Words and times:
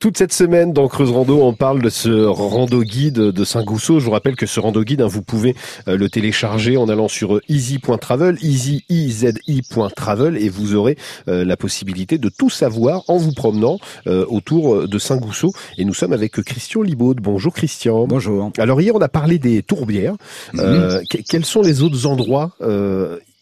Toute 0.00 0.16
cette 0.16 0.32
semaine 0.32 0.72
dans 0.72 0.86
Creuse 0.86 1.10
Rando, 1.10 1.42
on 1.42 1.54
parle 1.54 1.82
de 1.82 1.90
ce 1.90 2.24
rando 2.24 2.84
guide 2.84 3.18
de 3.18 3.44
Saint-Gousseau. 3.44 3.98
Je 3.98 4.04
vous 4.04 4.12
rappelle 4.12 4.36
que 4.36 4.46
ce 4.46 4.60
rando 4.60 4.84
guide, 4.84 5.00
hein, 5.02 5.08
vous 5.08 5.22
pouvez 5.22 5.56
euh, 5.88 5.96
le 5.96 6.08
télécharger 6.08 6.76
en 6.76 6.88
allant 6.88 7.08
sur 7.08 7.40
easy.travel, 7.48 8.38
easy.travel 8.40 10.36
et 10.36 10.48
vous 10.50 10.76
aurez 10.76 10.96
euh, 11.26 11.44
la 11.44 11.56
possibilité 11.56 12.16
de 12.16 12.28
tout 12.28 12.48
savoir 12.48 13.02
en 13.08 13.16
vous 13.16 13.32
promenant 13.32 13.80
euh, 14.06 14.24
autour 14.28 14.86
de 14.86 14.98
Saint-Gousseau. 15.00 15.50
Et 15.78 15.84
nous 15.84 15.94
sommes 15.94 16.12
avec 16.12 16.40
Christian 16.44 16.82
Libaud. 16.82 17.14
Bonjour 17.14 17.52
Christian. 17.52 18.06
Bonjour. 18.06 18.52
Alors 18.58 18.80
hier, 18.80 18.94
on 18.94 19.00
a 19.00 19.08
parlé 19.08 19.40
des 19.40 19.64
tourbières. 19.64 20.14
Mhm. 20.52 21.02
quels 21.28 21.44
sont 21.44 21.62
les 21.62 21.82
autres 21.82 22.06
endroits 22.06 22.52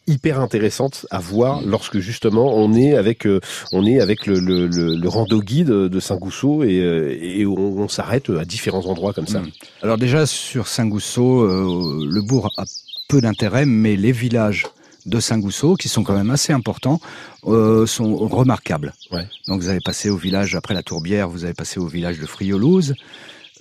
hyper 0.06 0.40
intéressante 0.40 1.06
à 1.10 1.18
voir 1.18 1.62
lorsque 1.64 1.98
justement 1.98 2.54
on 2.56 2.72
est 2.74 2.96
avec 2.96 3.26
euh, 3.26 3.40
on 3.72 3.84
est 3.86 4.00
avec 4.00 4.26
le, 4.26 4.38
le, 4.38 4.66
le, 4.66 5.08
rando 5.08 5.40
guide 5.40 5.68
de 5.68 6.00
Saint-Gousseau 6.00 6.62
et, 6.62 6.80
euh, 6.80 7.16
et 7.20 7.46
on, 7.46 7.88
s'arrête 7.88 8.30
à 8.30 8.44
différents 8.44 8.86
endroits 8.86 9.12
comme 9.12 9.26
ça. 9.26 9.40
Hmm. 9.40 9.50
Alors 9.82 9.98
déjà 9.98 10.26
sur 10.26 10.68
Saint-Gousseau, 10.68 11.42
euh, 11.42 12.06
le 12.08 12.22
bourg 12.22 12.50
a 12.56 12.64
peu 13.08 13.20
d'intérêt, 13.20 13.66
mais 13.66 13.96
les 13.96 14.12
villages 14.12 14.66
de 15.06 15.20
Saint-Gousseau, 15.20 15.76
qui 15.76 15.88
sont 15.88 16.02
quand 16.02 16.16
même 16.16 16.30
assez 16.30 16.52
importants, 16.52 17.00
sont 17.44 18.16
remarquables. 18.16 18.92
Ouais. 19.12 19.24
Donc 19.46 19.60
vous 19.60 19.68
avez 19.68 19.78
passé 19.78 20.10
au 20.10 20.16
village, 20.16 20.56
après 20.56 20.74
la 20.74 20.82
Tourbière, 20.82 21.28
vous 21.28 21.44
avez 21.44 21.54
passé 21.54 21.78
au 21.78 21.86
village 21.86 22.18
de 22.18 22.26
Friolouze, 22.26 22.94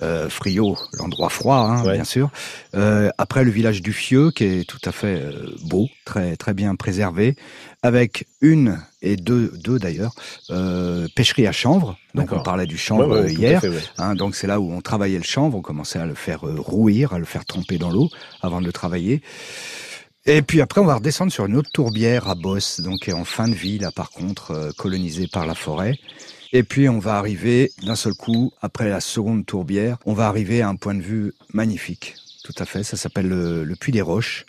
euh, 0.02 0.30
Frio, 0.30 0.78
l'endroit 0.94 1.30
froid, 1.30 1.58
hein, 1.58 1.92
bien 1.92 2.04
sûr. 2.04 2.30
Euh, 2.76 3.10
après 3.18 3.44
le 3.44 3.52
village 3.52 3.82
du 3.82 3.94
Fieux, 3.94 4.32
qui 4.32 4.44
est 4.44 4.68
tout 4.68 4.80
à 4.86 4.92
fait 4.92 5.22
euh, 5.22 5.56
beau, 5.64 5.88
très 6.04 6.36
très 6.36 6.54
bien 6.54 6.76
préservé, 6.76 7.36
avec 7.82 8.28
une 8.42 8.80
et 9.02 9.16
deux, 9.16 9.52
deux 9.64 9.80
d'ailleurs, 9.80 10.14
euh, 10.50 11.08
pêcherie 11.16 11.48
à 11.48 11.52
chanvre. 11.52 11.98
Donc 12.14 12.32
on 12.32 12.42
parlait 12.42 12.66
du 12.66 12.78
chanvre 12.78 13.28
hier. 13.30 13.62
hein, 13.98 14.16
donc 14.16 14.36
c'est 14.36 14.48
là 14.48 14.60
où 14.60 14.72
on 14.72 14.82
travaillait 14.82 15.18
le 15.18 15.24
chanvre, 15.24 15.58
on 15.58 15.62
commençait 15.62 16.00
à 16.00 16.06
le 16.06 16.16
faire 16.16 16.42
rouir, 16.42 17.14
à 17.14 17.20
le 17.20 17.26
faire 17.26 17.46
tremper 17.46 17.78
dans 17.78 17.92
l'eau 17.92 18.10
avant 18.42 18.62
de 18.62 18.66
le 18.66 18.74
travailler. 18.74 19.22
Et 20.28 20.42
puis 20.42 20.60
après, 20.60 20.82
on 20.82 20.86
va 20.86 20.96
redescendre 20.96 21.32
sur 21.32 21.46
une 21.46 21.56
autre 21.56 21.70
tourbière 21.72 22.28
à 22.28 22.34
Bosse, 22.34 22.82
donc 22.82 23.12
en 23.14 23.26
fin 23.26 23.48
de 23.48 23.54
vie, 23.54 23.78
là 23.78 23.92
par 23.92 24.10
contre, 24.10 24.72
colonisée 24.76 25.28
par 25.28 25.46
la 25.46 25.54
forêt. 25.54 26.00
Et 26.56 26.64
puis 26.64 26.88
on 26.88 27.00
va 27.00 27.18
arriver 27.18 27.74
d'un 27.84 27.98
seul 27.98 28.14
coup, 28.14 28.54
après 28.62 28.88
la 28.88 29.02
seconde 29.02 29.46
tourbière, 29.46 29.98
on 30.06 30.14
va 30.14 30.30
arriver 30.30 30.62
à 30.62 30.70
un 30.70 30.78
point 30.78 30.96
de 30.96 31.02
vue 31.02 31.34
magnifique. 31.52 32.16
Tout 32.46 32.54
à 32.58 32.64
fait, 32.64 32.82
ça 32.82 32.96
s'appelle 32.96 33.28
le, 33.28 33.76
Puy 33.78 33.92
des 33.92 34.02
Roches. 34.02 34.46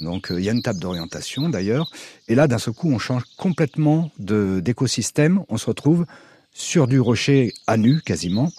Donc 0.00 0.32
euh, 0.32 0.40
il 0.40 0.44
y 0.44 0.48
a 0.48 0.52
une 0.52 0.62
table 0.62 0.80
d'orientation 0.80 1.48
d'ailleurs. 1.48 1.92
Et 2.26 2.34
là, 2.34 2.48
d'un 2.48 2.58
seul 2.58 2.74
coup, 2.74 2.90
on 2.90 2.98
change 2.98 3.22
complètement 3.36 4.10
d'écosystème. 4.18 5.44
On 5.48 5.56
se 5.56 5.66
retrouve 5.66 6.06
sur 6.52 6.88
du 6.88 6.98
rocher 6.98 7.52
à 7.68 7.76
nu 7.76 8.00
quasiment 8.00 8.50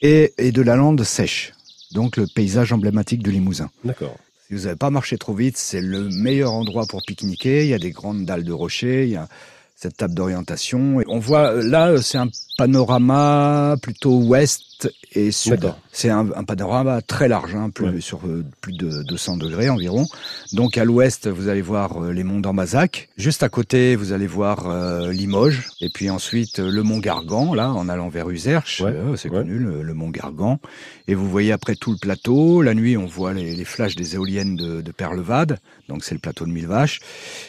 et, 0.00 0.32
et 0.38 0.52
de 0.52 0.62
la 0.62 0.76
lande 0.76 1.04
sèche. 1.04 1.52
Donc 1.92 2.16
le 2.16 2.26
paysage 2.34 2.72
emblématique 2.72 3.22
du 3.22 3.30
Limousin. 3.30 3.68
D'accord. 3.84 4.16
Si 4.48 4.54
vous 4.54 4.62
n'avez 4.62 4.76
pas 4.76 4.88
marché 4.88 5.18
trop 5.18 5.34
vite, 5.34 5.58
c'est 5.58 5.82
le 5.82 6.08
meilleur 6.08 6.54
endroit 6.54 6.86
pour 6.86 7.02
pique-niquer. 7.06 7.64
Il 7.64 7.68
y 7.68 7.74
a 7.74 7.78
des 7.78 7.90
grandes 7.90 8.24
dalles 8.24 8.44
de 8.44 8.52
rochers, 8.54 9.04
il 9.04 9.10
y 9.10 9.16
a 9.16 9.28
cette 9.76 9.98
table 9.98 10.14
d'orientation. 10.14 11.02
On 11.06 11.18
voit 11.18 11.52
là, 11.52 12.00
c'est 12.02 12.18
un 12.18 12.28
panorama 12.58 13.76
plutôt 13.82 14.18
ouest 14.22 14.65
et 15.12 15.30
sud. 15.30 15.72
C'est 15.92 16.10
un, 16.10 16.26
panorama 16.44 17.00
très 17.00 17.28
large, 17.28 17.54
hein, 17.54 17.70
plus, 17.70 18.00
sur 18.02 18.26
euh, 18.26 18.44
plus 18.60 18.74
de 18.76 19.02
200 19.02 19.38
degrés 19.38 19.70
environ. 19.70 20.06
Donc 20.52 20.76
à 20.76 20.84
l'ouest, 20.84 21.28
vous 21.28 21.48
allez 21.48 21.62
voir 21.62 22.02
euh, 22.02 22.12
les 22.12 22.22
monts 22.22 22.40
d'Ambazac. 22.40 23.08
Juste 23.16 23.42
à 23.42 23.48
côté, 23.48 23.96
vous 23.96 24.12
allez 24.12 24.26
voir 24.26 24.68
euh, 24.68 25.10
Limoges. 25.10 25.68
Et 25.80 25.88
puis 25.88 26.10
ensuite, 26.10 26.58
le 26.58 26.82
mont 26.82 26.98
Gargan, 26.98 27.54
là, 27.54 27.72
en 27.72 27.88
allant 27.88 28.08
vers 28.08 28.28
Userche. 28.28 28.82
c'est 29.16 29.30
connu, 29.30 29.58
le, 29.58 29.94
mont 29.94 30.10
Gargan. 30.10 30.60
Et 31.08 31.14
vous 31.14 31.28
voyez 31.30 31.52
après 31.52 31.76
tout 31.76 31.92
le 31.92 31.98
plateau. 31.98 32.60
La 32.60 32.74
nuit, 32.74 32.96
on 32.96 33.06
voit 33.06 33.32
les, 33.32 33.64
flashs 33.64 33.96
des 33.96 34.14
éoliennes 34.14 34.56
de, 34.56 34.82
de 34.82 34.92
Perlevade. 34.92 35.58
Donc 35.88 36.04
c'est 36.04 36.14
le 36.14 36.20
plateau 36.20 36.44
de 36.44 36.50
Mille 36.50 36.66
Vaches. 36.66 37.00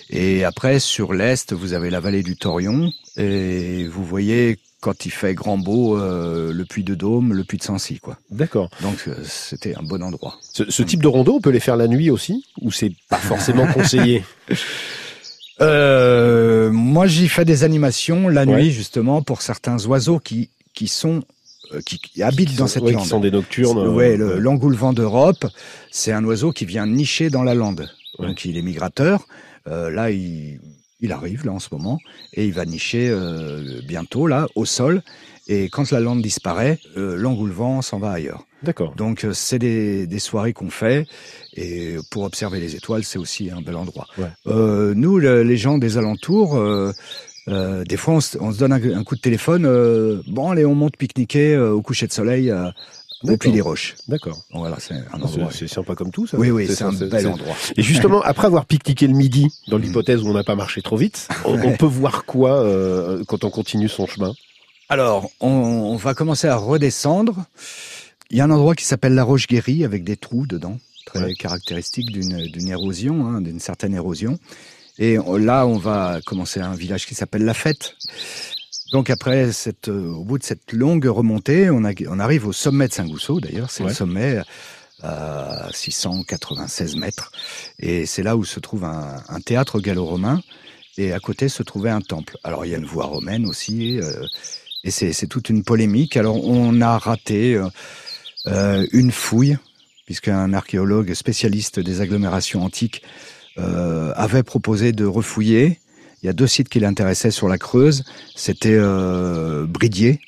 Et 0.09 0.45
après, 0.45 0.79
sur 0.79 1.13
l'est, 1.13 1.53
vous 1.53 1.73
avez 1.73 1.89
la 1.89 1.99
vallée 1.99 2.23
du 2.23 2.37
Torion. 2.37 2.91
Et 3.17 3.87
vous 3.87 4.05
voyez 4.05 4.59
quand 4.87 5.05
il 5.05 5.11
fait 5.11 5.33
grand 5.33 5.57
beau, 5.57 5.99
euh, 5.99 6.53
le 6.53 6.63
puits 6.63 6.85
de 6.85 6.95
Dôme, 6.95 7.33
le 7.33 7.43
puits 7.43 7.57
de 7.57 7.63
Sancy, 7.63 7.99
quoi. 7.99 8.17
D'accord. 8.31 8.69
Donc 8.81 9.03
euh, 9.09 9.15
c'était 9.25 9.75
un 9.75 9.83
bon 9.83 10.01
endroit. 10.01 10.37
Ce, 10.41 10.81
type 10.81 11.03
de 11.03 11.09
rondeau, 11.09 11.33
on 11.33 11.41
peut 11.41 11.49
les 11.49 11.59
faire 11.59 11.75
la 11.75 11.89
nuit 11.89 12.09
aussi, 12.09 12.45
ou 12.61 12.71
c'est 12.71 12.93
pas 13.09 13.17
forcément 13.17 13.67
conseillé? 13.67 14.23
Euh, 15.59 16.69
Moi, 16.71 17.07
j'y 17.07 17.27
fais 17.27 17.43
des 17.43 17.63
animations 17.63 18.27
la 18.27 18.45
nuit 18.45 18.69
justement 18.69 19.23
pour 19.23 19.41
certains 19.41 19.83
oiseaux 19.87 20.19
qui 20.19 20.51
qui 20.75 20.87
sont 20.87 21.23
qui, 21.83 22.21
habitent 22.21 22.55
dans 22.57 22.67
cette 22.67 22.83
lande. 22.83 23.01
Qui 23.01 23.07
sont 23.07 23.19
des 23.19 23.31
nocturnes. 23.31 23.87
Ouais, 23.87 24.17
l'engoulevent 24.17 24.93
d'Europe, 24.93 25.47
c'est 25.89 26.11
un 26.11 26.23
oiseau 26.25 26.51
qui 26.51 26.67
vient 26.67 26.85
nicher 26.85 27.31
dans 27.31 27.41
la 27.41 27.55
lande. 27.55 27.89
Donc 28.19 28.45
il 28.45 28.55
est 28.55 28.61
migrateur. 28.61 29.25
là, 29.65 30.11
il 30.11 30.59
il 30.99 31.11
arrive 31.11 31.45
là 31.45 31.51
en 31.51 31.59
ce 31.59 31.69
moment 31.71 31.99
et 32.33 32.45
il 32.45 32.53
va 32.53 32.65
nicher 32.65 33.09
euh, 33.09 33.81
bientôt 33.87 34.27
là 34.27 34.47
au 34.55 34.65
sol. 34.65 35.03
Et 35.47 35.69
quand 35.69 35.91
la 35.91 35.99
lande 35.99 36.21
disparaît, 36.21 36.79
euh, 36.97 37.15
l'engoulevent 37.15 37.81
s'en 37.81 37.99
va 37.99 38.11
ailleurs. 38.11 38.43
D'accord. 38.63 38.95
Donc 38.95 39.23
euh, 39.23 39.33
c'est 39.33 39.59
des, 39.59 40.07
des, 40.07 40.19
soirées 40.19 40.51
qu'on 40.51 40.69
fait 40.69 41.05
et 41.55 41.95
pour 42.11 42.23
observer 42.23 42.59
les 42.59 42.75
étoiles, 42.75 43.03
c'est 43.03 43.19
aussi 43.19 43.49
un 43.49 43.61
bel 43.61 43.75
endroit. 43.75 44.07
Euh, 44.47 44.93
nous, 44.95 45.19
les 45.19 45.57
gens 45.57 45.77
des 45.77 45.97
alentours, 45.97 46.59
des 47.47 47.97
fois 47.97 48.15
on 48.15 48.19
se, 48.21 48.57
donne 48.57 48.73
un, 48.73 49.03
coup 49.03 49.15
de 49.15 49.21
téléphone. 49.21 49.63
bon, 50.27 50.51
allez, 50.51 50.65
on 50.65 50.75
monte 50.75 50.97
pique-niquer 50.97 51.57
au 51.57 51.81
coucher 51.81 52.07
de 52.07 52.11
soleil 52.11 52.51
depuis 53.23 53.51
les 53.51 53.61
roches. 53.61 53.95
D'accord. 54.07 54.37
Voilà, 54.51 54.77
c'est 54.79 54.93
un 54.93 55.21
endroit. 55.21 55.49
C'est 55.51 55.67
sympa 55.67 55.95
comme 55.95 56.11
tout, 56.11 56.27
ça. 56.27 56.37
Oui, 56.37 56.51
oui, 56.51 56.67
c'est 56.67 56.83
un 56.83 56.91
bel 56.91 57.27
endroit. 57.27 57.55
Et 57.75 57.81
justement, 57.81 58.21
après 58.21 58.47
avoir 58.47 58.65
pique-niqué 58.65 59.07
le 59.07 59.13
midi, 59.13 59.47
dans 59.67 59.77
l'hypothèse 59.77 60.21
où 60.21 60.27
on 60.27 60.33
n'a 60.33 60.43
pas 60.43 60.55
marché 60.55 60.81
trop 60.81 60.97
vite, 60.97 61.27
on, 61.45 61.75
peut 61.77 61.85
voir 61.85 62.25
quoi 62.25 62.61
euh, 62.61 63.23
quand 63.27 63.43
on 63.43 63.49
continue 63.49 63.89
son 63.89 64.07
chemin? 64.07 64.33
Alors, 64.89 65.29
on, 65.41 65.95
va 65.95 66.13
commencer 66.13 66.47
à 66.47 66.55
redescendre. 66.55 67.45
Il 68.29 68.37
y 68.37 68.41
a 68.41 68.45
un 68.45 68.51
endroit 68.51 68.75
qui 68.75 68.85
s'appelle 68.85 69.13
la 69.13 69.23
Roche 69.23 69.47
Guérie 69.47 69.83
avec 69.83 70.03
des 70.03 70.17
trous 70.17 70.45
dedans, 70.45 70.77
très 71.05 71.33
caractéristique 71.33 72.11
d'une 72.11 72.69
érosion, 72.69 73.27
hein, 73.27 73.41
d'une 73.41 73.59
certaine 73.59 73.93
érosion. 73.93 74.37
Et 74.99 75.17
là, 75.39 75.65
on 75.67 75.77
va 75.77 76.19
commencer 76.25 76.59
à 76.59 76.67
un 76.67 76.75
village 76.75 77.05
qui 77.05 77.15
s'appelle 77.15 77.45
La 77.45 77.53
Fête. 77.53 77.95
Donc 78.91 79.09
après, 79.09 79.51
cette, 79.51 79.89
euh, 79.89 80.13
au 80.13 80.23
bout 80.23 80.37
de 80.37 80.43
cette 80.43 80.71
longue 80.71 81.05
remontée, 81.05 81.69
on, 81.69 81.83
a, 81.83 81.91
on 82.09 82.19
arrive 82.19 82.47
au 82.47 82.53
sommet 82.53 82.87
de 82.87 82.93
Saint-Gousseau, 82.93 83.39
d'ailleurs, 83.39 83.69
c'est 83.69 83.83
le 83.83 83.93
sommet 83.93 84.41
à 85.03 85.69
696 85.73 86.95
mètres. 86.95 87.31
Et 87.79 88.05
c'est 88.05 88.23
là 88.23 88.35
où 88.35 88.45
se 88.45 88.59
trouve 88.59 88.83
un, 88.85 89.21
un 89.29 89.39
théâtre 89.41 89.79
gallo-romain, 89.79 90.41
et 90.97 91.13
à 91.13 91.19
côté 91.19 91.49
se 91.49 91.63
trouvait 91.63 91.89
un 91.89 92.01
temple. 92.01 92.37
Alors 92.43 92.65
il 92.65 92.71
y 92.71 92.75
a 92.75 92.77
une 92.77 92.85
voie 92.85 93.05
romaine 93.05 93.45
aussi, 93.45 93.99
euh, 93.99 94.25
et 94.83 94.91
c'est 94.91 95.27
toute 95.27 95.49
une 95.49 95.63
polémique. 95.63 96.17
Alors 96.17 96.43
on 96.43 96.81
a 96.81 96.97
raté 96.97 97.55
euh, 97.55 97.67
euh 98.47 98.85
une 98.91 99.11
fouille, 99.11 99.57
puisqu'un 100.05 100.53
archéologue 100.53 101.13
spécialiste 101.13 101.79
des 101.79 102.01
agglomérations 102.01 102.63
antiques 102.63 103.03
euh, 103.57 104.13
avait 104.15 104.43
proposé 104.43 104.91
de 104.91 105.05
refouiller, 105.05 105.79
il 106.21 106.25
y 106.25 106.29
a 106.29 106.33
deux 106.33 106.47
sites 106.47 106.69
qui 106.69 106.79
l'intéressaient 106.79 107.31
sur 107.31 107.47
la 107.47 107.57
Creuse. 107.57 108.03
C'était 108.35 108.73
euh, 108.73 109.65
Bridier 109.67 110.19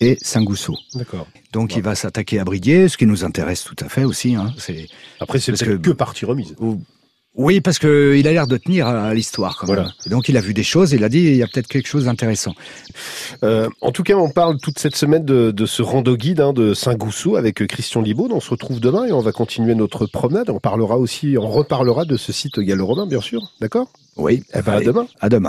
et 0.00 0.16
Saint-Gousseau. 0.20 0.76
D'accord. 0.94 1.26
Donc 1.52 1.76
il 1.76 1.82
va 1.82 1.94
s'attaquer 1.94 2.38
à 2.38 2.44
Bridier, 2.44 2.88
ce 2.88 2.96
qui 2.96 3.06
nous 3.06 3.24
intéresse 3.24 3.64
tout 3.64 3.76
à 3.80 3.88
fait 3.88 4.04
aussi. 4.04 4.34
Hein. 4.34 4.52
C'est 4.58 4.88
après 5.20 5.38
c'est 5.38 5.52
que, 5.52 5.76
que 5.76 5.90
partie 5.90 6.24
remise. 6.24 6.54
Oui, 7.34 7.62
parce 7.62 7.78
que 7.78 8.14
il 8.14 8.28
a 8.28 8.32
l'air 8.32 8.46
de 8.46 8.58
tenir 8.58 8.86
à 8.86 9.14
l'histoire. 9.14 9.58
Voilà. 9.64 9.90
donc 10.06 10.28
il 10.28 10.36
a 10.36 10.40
vu 10.42 10.52
des 10.52 10.62
choses. 10.62 10.92
Il 10.92 11.02
a 11.02 11.08
dit 11.08 11.20
il 11.20 11.36
y 11.36 11.42
a 11.42 11.46
peut-être 11.46 11.66
quelque 11.66 11.88
chose 11.88 12.04
d'intéressant. 12.04 12.54
Euh, 13.42 13.70
en 13.80 13.90
tout 13.90 14.02
cas, 14.02 14.14
on 14.16 14.28
parle 14.28 14.58
toute 14.60 14.78
cette 14.78 14.96
semaine 14.96 15.24
de, 15.24 15.50
de 15.50 15.66
ce 15.66 15.80
rando 15.80 16.14
guide 16.14 16.40
hein, 16.40 16.52
de 16.52 16.74
Saint-Gousseau 16.74 17.36
avec 17.36 17.66
Christian 17.66 18.02
Libaud. 18.02 18.28
On 18.32 18.40
se 18.40 18.50
retrouve 18.50 18.80
demain 18.80 19.06
et 19.06 19.12
on 19.12 19.20
va 19.20 19.32
continuer 19.32 19.74
notre 19.74 20.04
promenade. 20.04 20.50
On 20.50 20.60
parlera 20.60 20.98
aussi, 20.98 21.36
on 21.38 21.48
reparlera 21.48 22.04
de 22.04 22.18
ce 22.18 22.32
site 22.32 22.58
gallo-romain, 22.58 23.06
bien 23.06 23.22
sûr. 23.22 23.40
D'accord? 23.62 23.88
Oui. 24.16 24.42
Eh 24.54 24.62
ben, 24.62 24.72
à 24.74 24.80
demain. 24.80 25.06
À 25.20 25.28
demain. 25.28 25.40